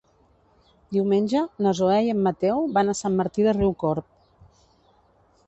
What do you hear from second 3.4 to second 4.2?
de Riucorb.